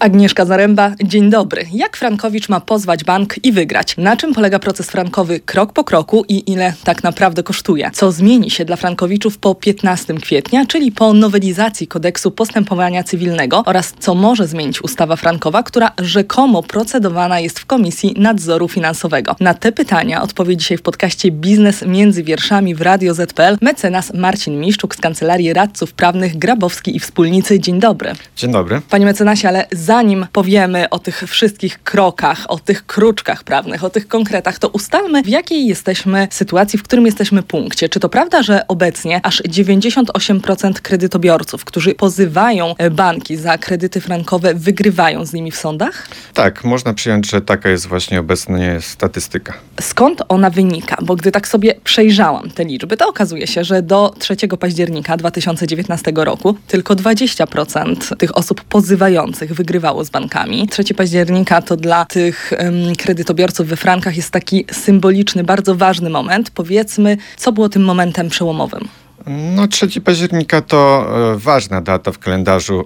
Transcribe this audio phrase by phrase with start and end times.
[0.00, 1.66] Agnieszka Zaręba, dzień dobry.
[1.72, 3.96] Jak Frankowicz ma pozwać bank i wygrać?
[3.96, 7.90] Na czym polega proces frankowy krok po kroku i ile tak naprawdę kosztuje?
[7.94, 13.94] Co zmieni się dla Frankowiczów po 15 kwietnia, czyli po nowelizacji kodeksu postępowania cywilnego oraz
[14.00, 19.36] co może zmienić ustawa frankowa, która rzekomo procedowana jest w Komisji Nadzoru Finansowego?
[19.40, 24.60] Na te pytania odpowie dzisiaj w podcaście Biznes między wierszami w Radio ZPL mecenas Marcin
[24.60, 27.60] Miszczuk z Kancelarii Radców Prawnych Grabowski i Wspólnicy.
[27.60, 28.12] Dzień dobry.
[28.36, 28.80] Dzień dobry.
[28.90, 34.08] Panie mecenasie, ale zanim powiemy o tych wszystkich krokach, o tych kruczkach prawnych, o tych
[34.08, 37.88] konkretach, to ustalmy, w jakiej jesteśmy sytuacji, w którym jesteśmy punkcie.
[37.88, 45.26] Czy to prawda, że obecnie aż 98% kredytobiorców, którzy pozywają banki za kredyty frankowe, wygrywają
[45.26, 46.08] z nimi w sądach?
[46.34, 49.52] Tak, można przyjąć, że taka jest właśnie obecnie statystyka.
[49.80, 50.96] Skąd ona wynika?
[51.02, 56.12] Bo gdy tak sobie przejrzałam te liczby, to okazuje się, że do 3 października 2019
[56.14, 60.68] roku tylko 20% tych osób pozywających wygrywało wygrywało z bankami.
[60.68, 66.50] 3 października to dla tych um, kredytobiorców we frankach jest taki symboliczny, bardzo ważny moment.
[66.50, 68.88] Powiedzmy, co było tym momentem przełomowym?
[69.26, 72.84] No, 3 października to e, ważna data w kalendarzu e,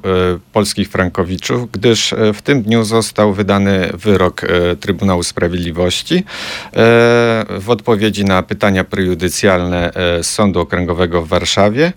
[0.53, 4.41] polskich frankowiczów, gdyż e, w tym dniu został wydany wyrok
[4.81, 6.25] Trybunału Sprawiedliwości
[7.61, 11.93] w odpowiedzi na pytania prejudycjalne Sądu Okręgowego w Warszawie.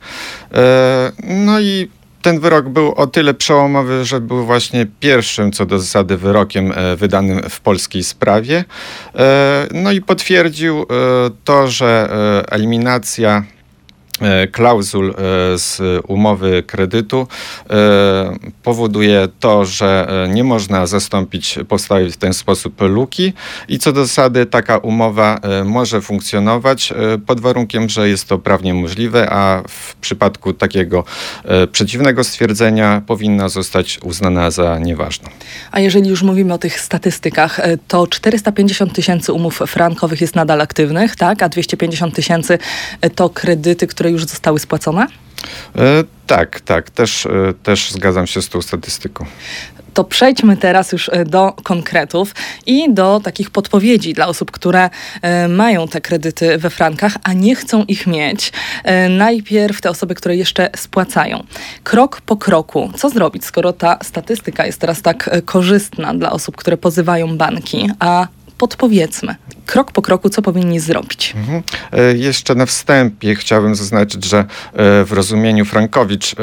[1.23, 1.89] No i
[2.23, 6.95] ten wyrok był o tyle przełomowy, że był właśnie pierwszym co do zasady wyrokiem e,
[6.95, 8.65] wydanym w polskiej sprawie.
[9.15, 10.85] E, no i potwierdził e,
[11.43, 12.09] to, że
[12.51, 13.43] eliminacja
[14.51, 15.13] klauzul e,
[15.57, 17.27] z umowy kredytu
[17.69, 23.33] e, powoduje to, że nie można zastąpić powstałej w ten sposób luki
[23.67, 26.93] i co do zasady taka umowa może funkcjonować
[27.25, 31.03] pod warunkiem, że jest to prawnie możliwe, a w przypadku takiego
[31.71, 35.29] przeciwnego stwierdzenia powinna zostać uznana za nieważną.
[35.71, 41.15] A jeżeli już mówimy o tych statystykach, to 450 tysięcy umów frankowych jest nadal aktywnych,
[41.15, 41.43] tak?
[41.43, 42.59] A 250 tysięcy
[43.15, 45.07] to kredyty, które już zostały spłacone?
[45.75, 47.29] E, tak, tak, też, e,
[47.63, 49.25] też zgadzam się z tą statystyką.
[49.93, 54.89] To przejdźmy teraz już e, do konkretów i do takich podpowiedzi dla osób, które
[55.21, 58.51] e, mają te kredyty we frankach, a nie chcą ich mieć.
[59.09, 61.43] Najpierw te osoby, które jeszcze spłacają.
[61.83, 66.77] Krok po kroku, co zrobić, skoro ta statystyka jest teraz tak korzystna dla osób, które
[66.77, 68.27] pozywają banki, a
[68.63, 69.35] podpowiedzmy,
[69.65, 71.33] krok po kroku, co powinni zrobić.
[71.35, 71.63] Mhm.
[71.91, 74.45] E, jeszcze na wstępie chciałbym zaznaczyć, że e,
[75.05, 76.35] w rozumieniu Frankowicz e,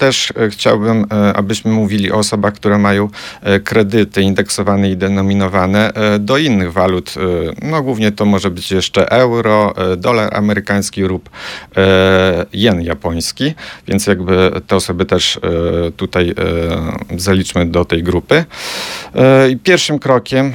[0.00, 3.08] też e, chciałbym, e, abyśmy mówili o osobach, które mają
[3.42, 7.14] e, kredyty indeksowane i denominowane do innych walut.
[7.62, 11.30] No głównie to może być jeszcze euro, dolar amerykański lub
[12.52, 13.54] jen japoński,
[13.88, 15.40] więc jakby te osoby też
[15.96, 16.34] tutaj
[17.16, 18.44] zaliczmy do tej grupy.
[19.50, 20.52] I pierwszym krokiem,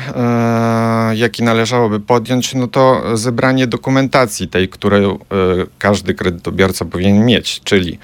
[1.14, 5.20] jaki należałoby podjąć, no to zebranie dokumentacji tej, którą
[5.80, 8.00] każdy kredytobiorca powinien mieć, czyli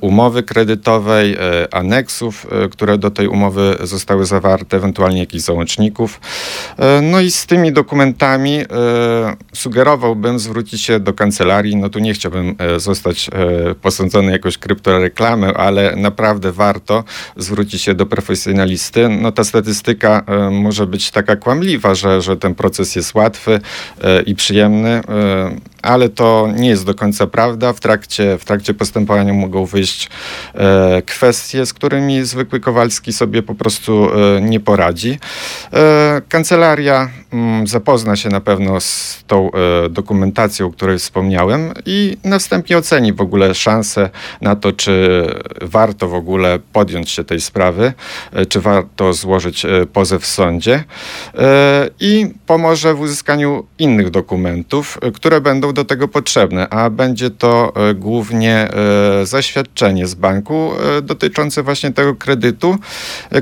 [0.00, 6.20] umowy kredytowe, kredytowej, e, aneksów, e, które do tej umowy zostały zawarte, ewentualnie jakichś załączników.
[6.78, 8.62] E, no i z tymi dokumentami
[9.54, 11.76] sugerowałbym zwrócić się do kancelarii.
[11.76, 13.30] No tu nie chciałbym zostać
[13.82, 17.04] posądzony jakąś kryptoreklamę, ale naprawdę warto
[17.36, 19.08] zwrócić się do profesjonalisty.
[19.08, 23.60] No ta statystyka może być taka kłamliwa, że, że ten proces jest łatwy
[24.26, 25.00] i przyjemny
[25.82, 27.72] ale to nie jest do końca prawda.
[27.72, 30.08] W trakcie, w trakcie postępowania mogą wyjść
[30.54, 35.18] e, kwestie, z którymi zwykły Kowalski sobie po prostu e, nie poradzi.
[35.72, 41.72] E, kancelaria m, mm, zapozna się na pewno z tą e, dokumentacją, o której wspomniałem
[41.86, 44.10] i następnie oceni w ogóle szanse
[44.40, 45.26] na to, czy
[45.62, 47.92] warto w ogóle podjąć się tej sprawy,
[48.32, 50.84] e, czy warto złożyć e, pozew w sądzie
[52.00, 57.94] i pomoże w uzyskaniu innych dokumentów, które będą do tego potrzebne, a będzie to e,
[57.94, 58.68] głównie
[59.22, 62.78] e, zaświadczenie z banku e, dotyczące właśnie tego kredytu,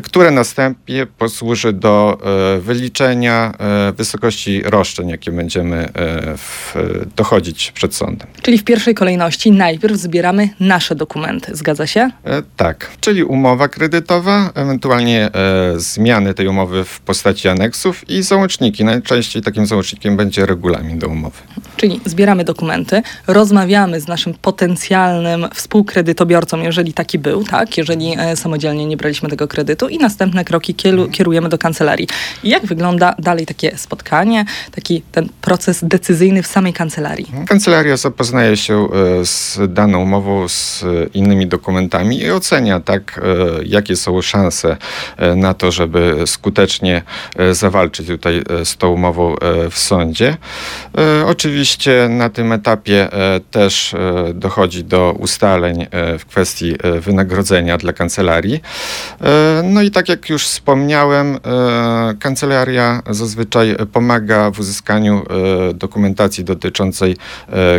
[0.02, 2.18] które następnie posłuży do
[2.60, 3.52] wyliczenia
[3.96, 5.88] wysokości roszczeń, jakie będziemy
[6.36, 6.74] w,
[7.16, 8.28] dochodzić przed sądem.
[8.42, 12.10] Czyli w pierwszej kolejności najpierw zbieramy nasze dokumenty, zgadza się?
[12.56, 15.30] Tak, czyli umowa kredytowa, ewentualnie
[15.76, 18.84] zmiany tej umowy w postaci aneksów i załączniki.
[18.84, 21.38] Najczęściej takim załącznikiem będzie regulamin do umowy.
[21.76, 28.36] Czyli zbieramy zbieramy dokumenty, rozmawiamy z naszym potencjalnym współkredytobiorcą, jeżeli taki był, tak, jeżeli e,
[28.36, 30.74] samodzielnie nie braliśmy tego kredytu i następne kroki
[31.12, 32.08] kierujemy do kancelarii.
[32.44, 37.26] I jak wygląda dalej takie spotkanie, taki ten proces decyzyjny w samej kancelarii?
[37.46, 38.88] Kancelaria zapoznaje się
[39.20, 40.84] e, z daną umową, z
[41.14, 44.76] innymi dokumentami i ocenia tak, e, jakie są szanse
[45.36, 47.02] na to, żeby skutecznie
[47.52, 49.34] zawalczyć tutaj z tą umową
[49.70, 50.36] w sądzie.
[51.26, 53.08] Oczywiście na tym etapie
[53.50, 53.94] też
[54.34, 55.86] dochodzi do ustaleń
[56.18, 58.60] w kwestii wynagrodzenia dla kancelarii.
[59.64, 61.38] No i tak jak już wspomniałem,
[62.20, 65.22] kancelaria zazwyczaj pomaga w uzyskaniu
[65.74, 67.16] dokumentacji dotyczącej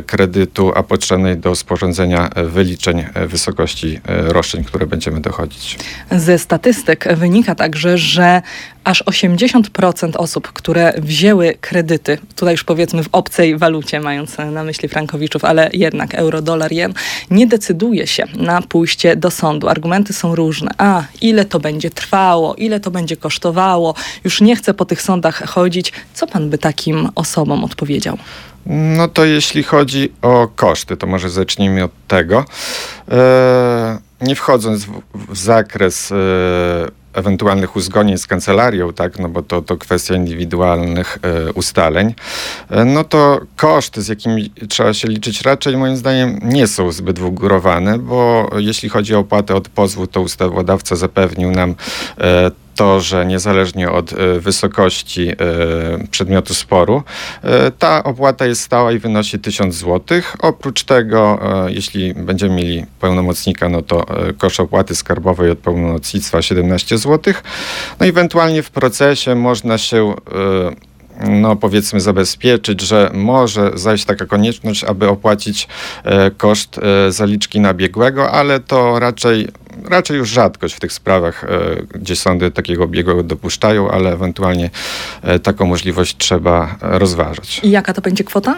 [0.06, 5.80] kredytu, a potrzebnej do sporządzenia wyliczeń wysokości roszczeń, które będziemy dochodzić.
[6.12, 8.42] Ze statystyk wynika także, że
[8.84, 14.90] aż 80% osób, które wzięły kredyty, tutaj już powiedzmy w obcej walucie, mając na myśli
[14.90, 16.94] frankowiczów, ale jednak euro, dolar, jen,
[17.32, 19.70] nie decyduje się na pójście do sądu.
[19.70, 20.72] Argumenty są różne.
[20.78, 25.44] A, ile to będzie trwało, ile to będzie kosztowało, już nie chcę po tych sądach
[25.50, 25.94] chodzić.
[26.14, 28.18] Co pan by takim osobom odpowiedział?
[28.66, 32.46] No to jeśli chodzi o koszty, to może zacznijmy od tego.
[33.12, 33.18] Eee,
[34.22, 36.16] nie wchodząc w, w zakres e,
[37.14, 42.14] ewentualnych uzgodnień z kancelarią, tak, no bo to, to kwestia indywidualnych e, ustaleń,
[42.70, 47.20] e, no to koszty, z jakimi trzeba się liczyć, raczej moim zdaniem nie są zbyt
[47.20, 51.76] wygórowane, bo jeśli chodzi o opłatę od pozwu, to ustawodawca zapewnił nam
[52.18, 55.36] e, to, że niezależnie od e, wysokości e,
[56.12, 57.04] przedmiotu sporu,
[57.44, 60.22] e, ta opłata jest stała i wynosi 1000 zł.
[60.40, 64.06] Oprócz tego, jeśli będziemy mieli pełnomocnika, no to
[64.38, 67.34] koszt opłaty skarbowej od pełnomocnictwa 17 zł.
[68.00, 70.14] No ewentualnie w procesie można się
[71.30, 75.68] no powiedzmy zabezpieczyć, że może zajść taka konieczność, aby opłacić
[76.38, 76.80] koszt
[77.10, 79.48] zaliczki nabiegłego, ale to raczej
[79.90, 81.48] raczej już rzadkość w tych sprawach, e,
[82.00, 84.70] gdzie sądy takiego biegłego dopuszczają, ale ewentualnie
[85.44, 87.60] taką możliwość trzeba rozważać.
[87.64, 88.58] I jaka to będzie kwota?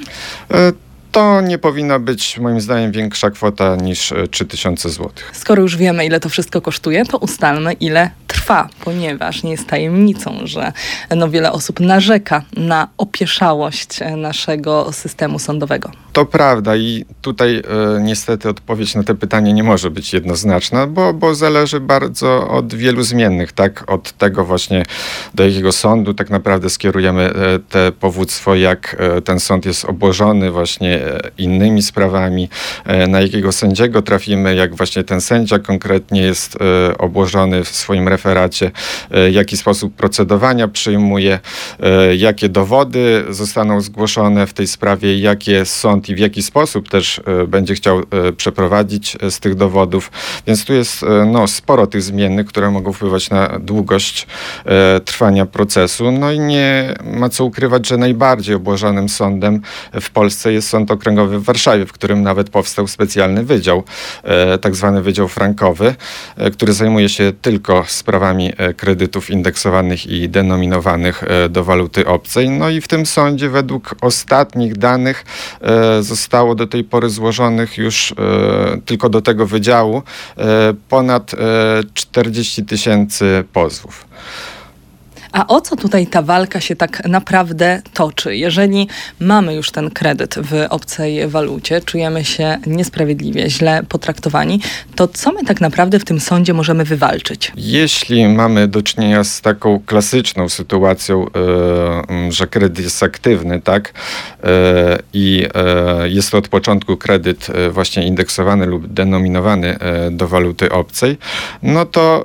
[1.13, 5.09] to nie powinna być moim zdaniem większa kwota niż 3000 zł.
[5.33, 10.39] Skoro już wiemy, ile to wszystko kosztuje, to ustalmy, ile trwa, ponieważ nie jest tajemnicą,
[10.43, 10.73] że
[11.15, 15.91] no wiele osób narzeka na opieszałość naszego systemu sądowego.
[16.13, 17.61] To prawda i tutaj e,
[18.01, 23.03] niestety odpowiedź na to pytanie nie może być jednoznaczna, bo, bo zależy bardzo od wielu
[23.03, 23.91] zmiennych, tak?
[23.91, 24.83] Od tego właśnie,
[25.35, 30.51] do jakiego sądu tak naprawdę skierujemy e, te powództwo, jak e, ten sąd jest obłożony
[30.51, 30.99] właśnie
[31.37, 32.49] innymi sprawami,
[33.07, 36.57] na jakiego sędziego trafimy, jak właśnie ten sędzia konkretnie jest
[36.97, 38.71] obłożony w swoim referacie,
[39.31, 41.39] jaki sposób procedowania przyjmuje,
[42.17, 47.47] jakie dowody zostaną zgłoszone w tej sprawie, jakie sąd i w jaki sposób też e,
[47.47, 50.11] będzie chciał e, przeprowadzić e, z tych dowodów.
[50.47, 54.27] Więc tu jest no, sporo tych zmiennych, które mogą wpływać na długość
[55.05, 56.11] trwania procesu.
[56.11, 59.61] No i nie ma co ukrywać, że najbardziej obłożonym sądem
[60.01, 63.83] w Polsce jest Sąd Okręgowy w Warszawie, w którym nawet powstał specjalny wydział,
[64.61, 65.95] tak zwany Wydział Frankowy,
[66.53, 72.49] który zajmuje się tylko sprawami kredytów indeksowanych i denominowanych do waluty obcej.
[72.49, 75.25] No i w tym sądzie według ostatnich danych
[76.01, 78.15] zostało do tej pory złożonych już e,
[78.85, 80.03] tylko do tego wydziału
[80.37, 81.31] e, ponad
[81.93, 84.05] 40 e, tysięcy pozwów.
[85.33, 88.37] A o co tutaj ta walka się tak naprawdę toczy?
[88.37, 88.87] Jeżeli
[89.19, 94.59] mamy już ten kredyt w obcej walucie, czujemy się niesprawiedliwie, źle potraktowani,
[94.95, 97.51] to co my tak naprawdę w tym sądzie możemy wywalczyć?
[97.55, 101.25] Jeśli mamy do czynienia z taką klasyczną sytuacją,
[102.19, 103.93] yy, że kredyt jest aktywny, tak,
[104.43, 104.49] yy,
[105.13, 105.47] i
[106.01, 109.77] yy, jest to od początku kredyt właśnie indeksowany lub denominowany
[110.11, 111.17] do waluty obcej,
[111.63, 112.23] no to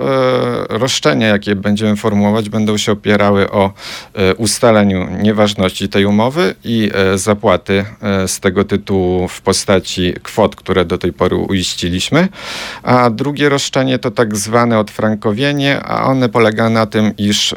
[0.68, 3.72] roszczenia, jakie będziemy formułować, będą się opierały o
[4.14, 10.56] e, ustaleniu nieważności tej umowy i e, zapłaty e, z tego tytułu w postaci kwot,
[10.56, 12.28] które do tej pory uiściliśmy.
[12.82, 17.54] A drugie roszczenie to tak zwane odfrankowienie, a one polega na tym, iż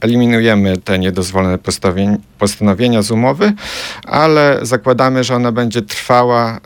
[0.00, 1.58] eliminujemy te niedozwolone
[2.38, 3.52] postanowienia z umowy,
[4.06, 6.58] ale zakładamy, że ona będzie trwała e,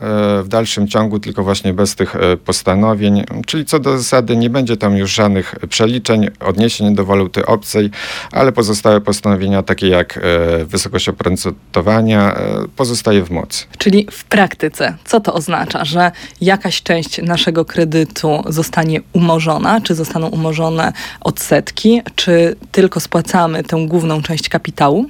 [0.43, 4.77] w dalszym ciągu tylko właśnie bez tych e, postanowień, czyli co do zasady nie będzie
[4.77, 7.89] tam już żadnych przeliczeń, odniesień do waluty obcej,
[8.31, 10.21] ale pozostałe postanowienia takie jak e,
[10.65, 12.35] wysokość oprocentowania
[12.75, 13.65] pozostaje w mocy.
[13.77, 16.11] Czyli w praktyce, co to oznacza, że
[16.41, 23.85] jakaś część naszego kredytu zostanie umorzona, czy zostaną umorzone odsetki, czy tylko spłacone opłacamy tę
[23.87, 25.05] główną część kapitału?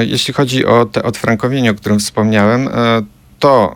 [0.00, 2.68] Jeśli chodzi o te odfrankowienie, o którym wspomniałem,
[3.38, 3.74] to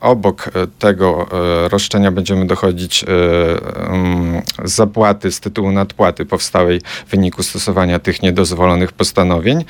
[0.00, 1.26] obok e, tego
[1.64, 3.06] e, roszczenia będziemy dochodzić e,
[4.64, 9.64] zapłaty z tytułu nadpłaty powstałej w wyniku stosowania tych niedozwolonych postanowień,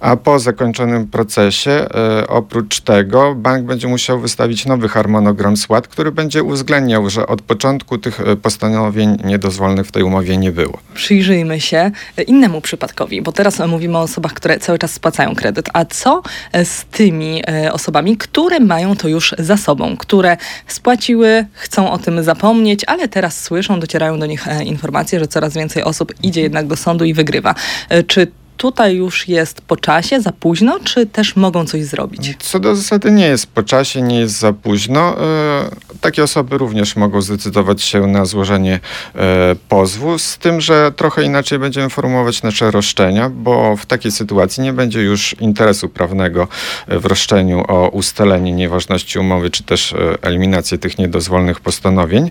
[0.00, 1.86] a po zakończonym procesie
[2.28, 7.98] oprócz tego bank będzie musiał wystawić nowy harmonogram spłat, który będzie uwzględniał, że od początku
[7.98, 10.78] tych postanowień niedozwolonych w tej umowie nie było.
[10.94, 11.90] Przyjrzyjmy się
[12.26, 15.68] innemu przypadkowi, bo teraz mówimy o osobach, które cały czas spłacają kredyt.
[15.72, 16.22] A co
[16.64, 19.71] z tymi osobami, które mają to już za sobą?
[19.72, 20.36] Sobą, które
[20.66, 25.54] spłaciły, chcą o tym zapomnieć, ale teraz słyszą, docierają do nich e, informacje, że coraz
[25.54, 27.54] więcej osób idzie jednak do sądu i wygrywa.
[27.88, 28.26] E, czy
[28.62, 32.36] tutaj już jest po czasie, za późno, czy też mogą coś zrobić?
[32.38, 35.16] Co do zasady nie jest po czasie, nie jest za późno.
[35.20, 38.80] E, takie osoby również mogą zdecydować się na złożenie
[39.14, 44.62] e, pozwu, z tym, że trochę inaczej będziemy formułować nasze roszczenia, bo w takiej sytuacji
[44.62, 46.48] nie będzie już interesu prawnego
[46.88, 52.30] w roszczeniu o ustalenie nieważności umowy, czy też e, eliminację tych niedozwolonych postanowień,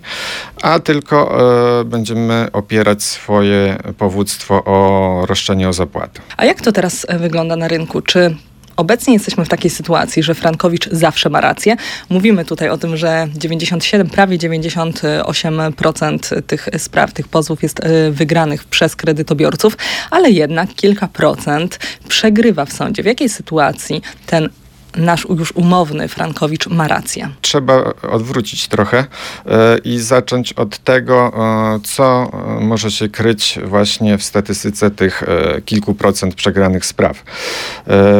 [0.61, 1.38] a tylko
[1.85, 6.21] będziemy opierać swoje powództwo o roszczenie o zapłatę.
[6.38, 8.01] A jak to teraz e, wygląda na rynku?
[8.01, 8.36] Czy
[8.75, 11.75] Obecnie jesteśmy w takiej sytuacji, że Frankowicz zawsze ma rację.
[12.10, 18.63] Mówimy tutaj o tym, że 97, prawie 98% tych spraw, tych pozwów jest e, wygranych
[18.63, 19.78] przez kredytobiorców,
[20.12, 23.04] ale jednak kilka procent przegrywa w sądzie.
[23.04, 24.50] W jakiej sytuacji ten
[24.95, 27.29] nasz już umowny Frankowicz ma rację.
[27.41, 28.98] Trzeba odwrócić trochę
[29.45, 31.33] e, i zacząć od tego,
[31.75, 35.24] e, co e, może się kryć właśnie w statystyce tych
[35.65, 37.24] kilku procent przegranych spraw.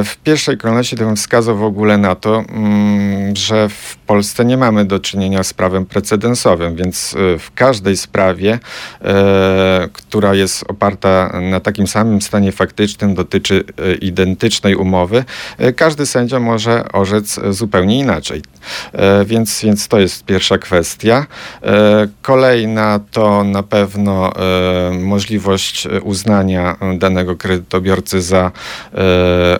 [0.06, 4.86] W pierwszej kolejności bym wskazał w ogóle na to, mm, że w Polsce nie mamy
[4.86, 8.60] do czynienia z prawem precedensowym, więc w każdej sprawie,
[9.94, 13.64] która jest oparta na takim samym stanie faktycznym, dotyczy
[14.02, 15.24] identycznej umowy,
[15.76, 18.42] każdy sędzia może może orzec zupełnie inaczej.
[18.94, 21.26] E, więc, więc to jest pierwsza kwestia.
[21.64, 28.52] E, kolejna to na pewno e, możliwość uznania danego kredytobiorcy za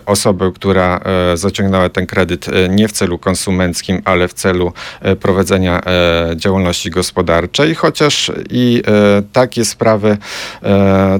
[0.06, 1.00] osobę, która
[1.34, 4.72] zaciągnęła ten kredyt nie w celu konsumenckim, ale w celu
[5.20, 5.80] prowadzenia
[6.36, 8.82] działalności gospodarczej, chociaż i
[9.32, 10.16] takie sprawy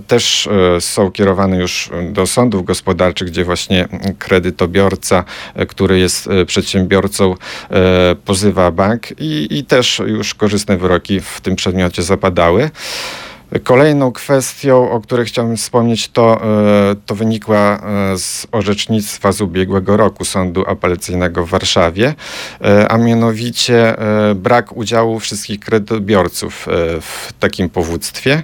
[0.06, 0.48] też
[0.80, 5.24] są kierowane już do sądów gospodarczych, gdzie właśnie kredytobiorca,
[5.72, 7.34] który jest e, przedsiębiorcą,
[7.70, 12.70] e, pozywa bank i, i też już korzystne wyroki w tym przedmiocie zapadały.
[13.64, 19.96] Kolejną kwestią, o której chciałbym wspomnieć, to, e, to wynikła e, z orzecznictwa z ubiegłego
[19.96, 22.14] roku Sądu Apelacyjnego w Warszawie,
[22.60, 23.94] e, a mianowicie
[24.34, 26.66] brak udziału wszystkich kredytobiorców
[27.00, 28.42] w takim powództwie.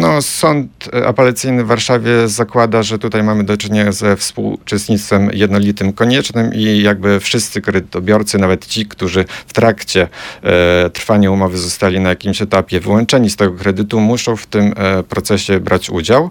[0.00, 6.54] No, Sąd Apelacyjny w Warszawie zakłada, że tutaj mamy do czynienia ze współuczestnictwem jednolitym koniecznym
[6.54, 10.08] i jakby wszyscy kredytobiorcy, nawet ci, którzy w trakcie
[10.92, 15.02] trwania umowy zostali na jakimś etapie wyłączeni, wyłączeni z tego kredytu muszą w tym e,
[15.02, 16.30] procesie brać udział.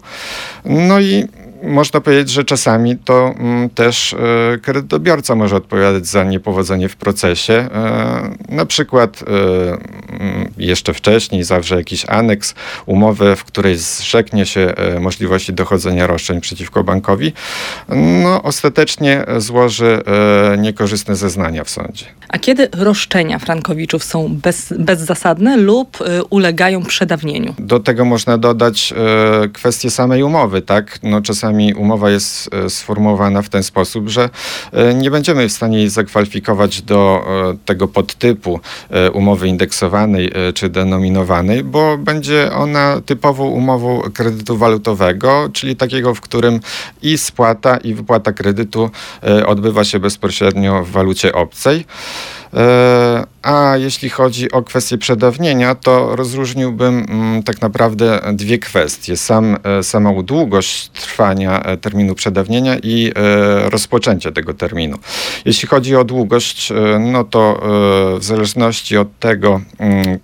[0.65, 1.27] No i
[1.63, 4.17] można powiedzieć, że czasami to mm, też e,
[4.57, 7.53] kredytobiorca może odpowiadać za niepowodzenie w procesie.
[7.53, 15.53] E, na przykład mm, jeszcze wcześniej zawrze jakiś aneks, umowę, w której zrzeknie się możliwości
[15.53, 17.33] dochodzenia roszczeń przeciwko bankowi.
[18.23, 20.01] No, ostatecznie złoży
[20.57, 22.05] niekorzystne zeznania w sądzie.
[22.29, 25.97] A kiedy roszczenia Frankowiczów są bez, bezzasadne lub
[26.29, 27.53] ulegają przedawnieniu?
[27.59, 28.93] Do tego można dodać
[29.53, 30.99] kwestię samej umowy, tak?
[31.03, 34.29] No, czasami czasami umowa jest e, sformułowana w ten sposób, że
[34.71, 38.59] e, nie będziemy w stanie jej zakwalifikować do e, tego podtypu
[39.13, 46.59] umowy indeksowanej czy denominowanej, bo będzie ona typową umową kredytu walutowego, czyli takiego, w którym
[47.01, 48.89] i spłata, i wypłata kredytu
[49.45, 51.85] odbywa się bezpośrednio w walucie obcej.
[52.53, 59.17] E, a jeśli chodzi o kwestię przedawnienia, to rozróżniłbym mm, tak naprawdę dwie kwestie.
[59.17, 63.11] Sam, e, samą długość trwania e, terminu przedawnienia i
[63.65, 64.97] rozpoczęcie tego terminu.
[65.45, 67.61] Jeśli chodzi o długość, no to
[68.19, 70.19] w zależności od tego, mm,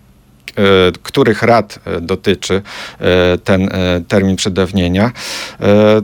[1.03, 2.61] których rad dotyczy
[3.43, 3.69] ten
[4.07, 5.11] termin przedawnienia,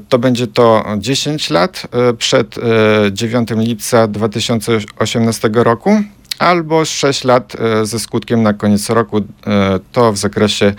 [0.09, 2.55] to będzie to 10 lat przed
[3.11, 6.01] 9 lipca 2018 roku
[6.39, 9.21] albo 6 lat ze skutkiem na koniec roku,
[9.91, 10.73] to w zakresie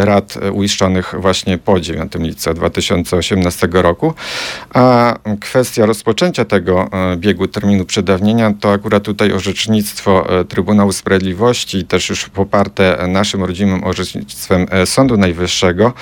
[0.00, 4.14] rat uiszczonych właśnie po 9 lipca 2018 roku.
[4.74, 12.28] A kwestia rozpoczęcia tego biegu terminu przedawnienia to akurat tutaj orzecznictwo Trybunału Sprawiedliwości, też już
[12.28, 15.92] poparte naszym rodzimym orzecznictwem Sądu Najwyższego,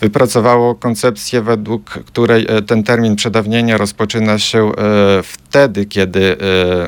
[0.00, 4.72] wypracowało koncepcję, według której ten termin przedawnienia rozpoczyna się
[5.22, 6.36] wtedy, kiedy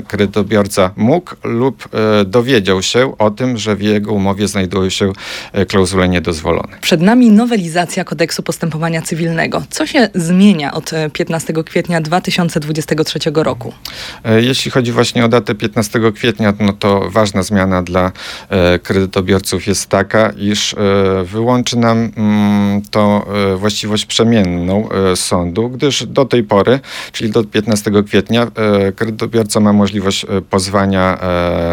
[0.08, 5.12] kredytobiorca mógł lub e, dowiedział się o tym, że w jego umowie znajdują się
[5.52, 6.78] e, klauzule niedozwolone.
[6.80, 9.62] Przed nami nowelizacja kodeksu postępowania cywilnego.
[9.70, 13.72] Co się zmienia od 15 e, kwietnia 2023 roku?
[14.36, 18.12] Jeśli chodzi właśnie o datę 15 kwietnia, no to ważna zmiana dla
[18.82, 20.74] kredytobiorców jest taka, iż
[21.24, 23.26] wyłączy nam mm, to
[23.56, 26.80] właściwość przemienną sądu, gdyż do tej pory,
[27.12, 28.46] czyli do 15 kwietnia,
[28.96, 31.18] kredytobiorca ma możliwość pozwania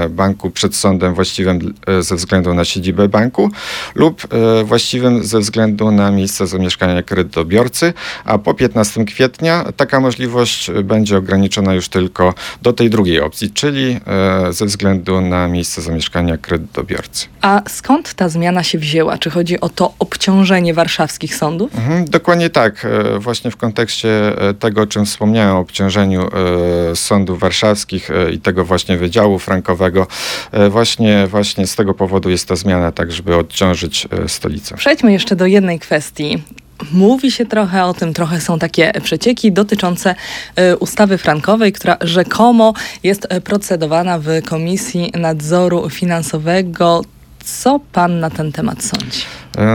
[0.10, 3.52] banku przed sądem właściwym e, ze względu na siedzibę banku
[3.96, 7.94] lub e, właściwym ze względu na miejsce zamieszkania kredytobiorcy,
[8.26, 14.00] a po 15 kwietnia taka możliwość będzie ograniczona już tylko do tej drugiej opcji, czyli
[14.08, 17.28] e, ze względu na miejsce zamieszkania kredytobiorcy.
[17.42, 19.18] A skąd ta zmiana się wzięła?
[19.18, 21.76] Czy chodzi o to obciążenie warszawskich sądów?
[21.76, 22.88] Mhm, dokładnie tak.
[23.20, 26.30] Właśnie w kontekście tego, o czym wspomniałem, o obciążeniu
[26.96, 30.08] sądów warszawskich i tego właśnie Wydziału Frankowego,
[30.52, 34.76] E, właśnie, właśnie z tego powodu jest ta zmiana, tak żeby odciążyć e, stolicę.
[34.78, 36.44] Przejdźmy jeszcze do jednej kwestii.
[36.92, 40.16] Mówi się trochę o tym, trochę są takie przecieki dotyczące
[40.56, 47.02] e, ustawy frankowej, która rzekomo jest procedowana w Komisji Nadzoru Finansowego.
[47.44, 49.22] Co pan na ten temat sądzi?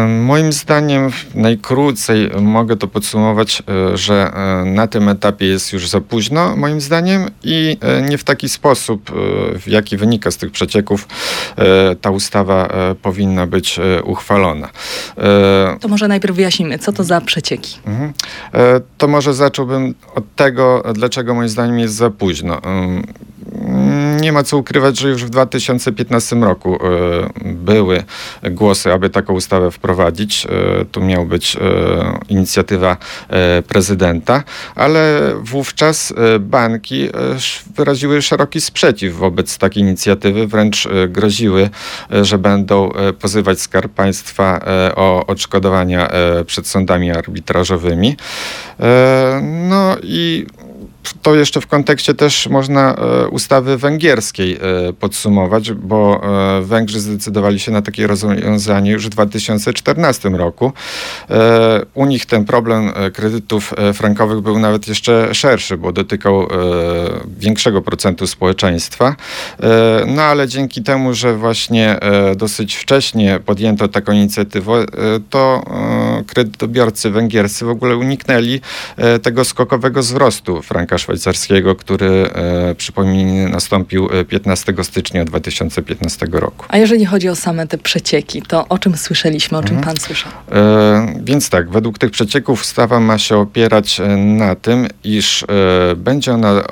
[0.08, 6.00] Moim zdaniem najkrócej mogę to podsumować, e, że e, na tym etapie jest już za
[6.00, 9.10] późno, moim zdaniem, i e, nie w taki sposób,
[9.60, 11.08] w jaki wynika z tych przecieków,
[12.00, 12.68] ta ustawa
[13.02, 14.68] powinna być uchwalona.
[15.80, 17.78] To może najpierw wyjaśnimy, co to za przecieki?
[17.86, 18.12] Mhm.
[18.98, 22.60] To może zacząłbym od tego, dlaczego moim zdaniem jest za późno
[24.20, 26.80] nie ma co ukrywać, że już w 2015 roku e,
[27.44, 28.02] były
[28.50, 30.46] głosy, aby taką ustawę wprowadzić.
[30.46, 31.60] E, tu miał być e,
[32.28, 32.96] inicjatywa
[33.68, 34.42] prezydenta,
[34.74, 37.08] ale wówczas banki
[37.76, 41.70] wyraziły szeroki sprzeciw wobec takiej inicjatywy, wręcz groziły,
[42.22, 44.60] że będą pozywać Skarb Państwa
[44.96, 46.08] o odszkodowania
[46.46, 48.16] przed sądami arbitrażowymi.
[49.68, 50.46] No i
[51.22, 56.20] to jeszcze w kontekście też można e, ustawy węgierskiej e, podsumować, bo
[56.58, 60.72] e, Węgrzy zdecydowali się na takie rozwiązanie już w 2014 roku.
[61.94, 66.48] U nich ten problem kredytów frankowych był nawet jeszcze szerszy, bo dotykał
[67.38, 69.16] większego procentu społeczeństwa.
[70.06, 71.98] No ale dzięki temu, że właśnie
[72.36, 74.86] dosyć wcześnie podjęto taką inicjatywę,
[75.30, 75.62] to
[76.26, 78.60] kredytobiorcy węgierscy w ogóle uniknęli
[79.22, 86.66] tego skokowego wzrostu franka szwajcarskiego, który, e, przypomnij, nastąpił 15 e, stycznia 2015 roku.
[86.68, 89.84] A jeżeli chodzi o same te przecieki, to o czym słyszeliśmy, o czym mhm.
[89.84, 90.32] pan słyszał?
[90.52, 95.44] E, więc tak, według tych przecieków ustawa ma się opierać na tym, iż
[95.96, 96.62] będzie ona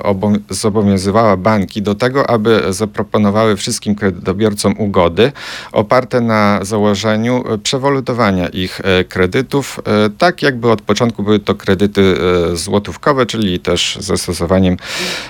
[0.49, 5.31] zobowiązywała banki do tego, aby zaproponowały wszystkim kredytobiorcom ugody
[5.71, 9.79] oparte na założeniu przewolutowania ich kredytów,
[10.17, 12.15] tak jakby od początku były to kredyty
[12.53, 14.77] złotówkowe, czyli też zastosowaniem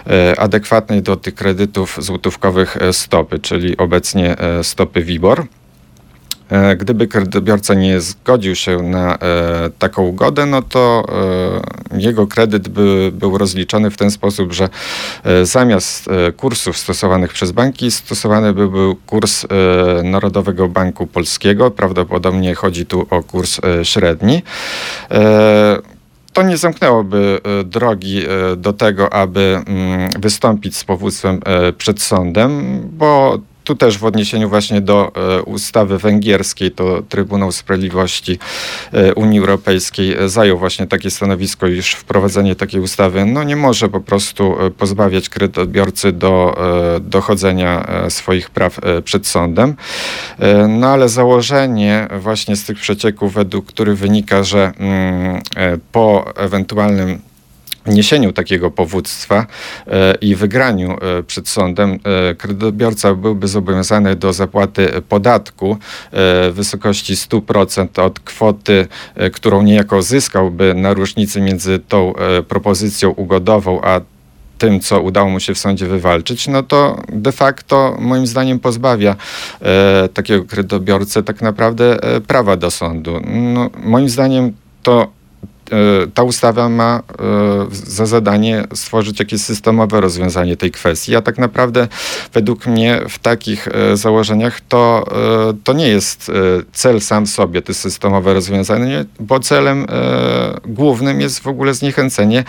[0.07, 5.45] e, adekwatnej do tych kredytów złotówkowych e, stopy, czyli obecnie e, stopy WIBOR.
[6.77, 9.17] Gdyby kredytobiorca nie zgodził się na e,
[9.79, 11.05] taką ugodę, no to
[11.93, 14.69] e, jego kredyt by był rozliczony w ten sposób, że
[15.23, 19.45] e, zamiast kursów stosowanych przez banki, stosowany by był kurs
[20.03, 21.71] Narodowego Banku Polskiego.
[21.71, 24.43] Prawdopodobnie chodzi tu o kurs średni
[26.39, 32.01] to nie zamknęłoby e, drogi e, do tego, aby mm, wystąpić z powództwem e, przed
[32.01, 38.39] sądem, bo tu też w odniesieniu właśnie do e, ustawy węgierskiej, to Trybunał Sprawiedliwości
[38.93, 44.01] e, Unii Europejskiej zajął właśnie takie stanowisko, iż wprowadzenie takiej ustawy no, nie może po
[44.01, 46.57] prostu e, pozbawiać kredytobiorcy do
[47.01, 49.75] dochodzenia swoich praw przed sądem.
[50.67, 55.41] No ale założenie właśnie z tych przecieków, według których wynika, że mm,
[55.91, 57.28] po ewentualnym
[57.85, 59.45] wniesieniu takiego powództwa
[59.87, 65.77] e, i wygraniu e, przed sądem e, kredytobiorca byłby zobowiązany do zapłaty podatku
[66.11, 68.87] w wysokości 100% od kwoty,
[69.33, 72.13] którą niejako zyskałby na różnicy między tą
[72.47, 74.01] propozycją ugodową a
[74.57, 79.15] tym, co udało mu się w sądzie wywalczyć, no to de facto moim zdaniem pozbawia
[80.13, 83.21] takiego kredytobiorcę tak naprawdę prawa do sądu.
[83.53, 85.18] No, moim zdaniem to
[86.13, 91.87] ta ustawa ma e, za zadanie stworzyć jakieś systemowe rozwiązanie tej kwestii, a tak naprawdę
[92.33, 95.05] według mnie w takich e, założeniach to,
[95.63, 96.31] to nie jest
[96.73, 99.85] cel sam w sobie, to systemowe rozwiązanie, bo celem
[100.65, 102.43] głównym jest w ogóle zniechęcenie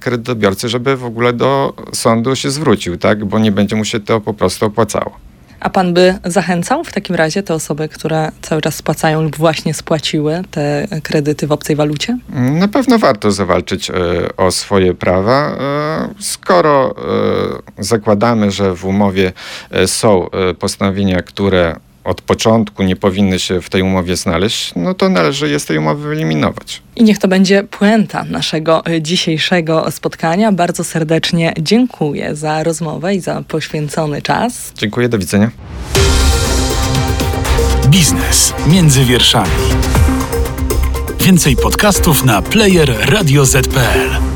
[0.00, 3.24] kredytobiorcy, żeby w ogóle do sądu się zwrócił, tak?
[3.24, 5.26] bo nie będzie mu się to po prostu opłacało.
[5.60, 9.74] A pan by zachęcał w takim razie te osoby, które cały czas spłacają lub właśnie
[9.74, 12.18] spłaciły te kredyty w obcej walucie?
[12.50, 13.94] Na pewno warto zawalczyć e,
[14.36, 15.56] o swoje prawa.
[15.60, 16.94] E, skoro
[17.78, 19.32] e, zakładamy, że w umowie
[19.86, 25.48] są postanowienia, które od początku nie powinny się w tej umowie znaleźć, no to należy
[25.48, 26.82] je z tej umowy wyeliminować.
[26.96, 30.52] I niech to będzie puenta naszego e, dzisiejszego spotkania.
[30.52, 34.72] Bardzo serdecznie dziękuję za rozmowę i za poświęcony czas.
[34.74, 35.50] Dziękuję, do widzenia.
[37.88, 39.50] Biznes między wierszami.
[41.20, 44.35] Więcej podcastów na player radioz.pl.